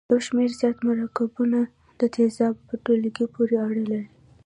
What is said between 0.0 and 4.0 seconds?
یو شمیر زیات مرکبونه د تیزابو په ټولګي پورې اړه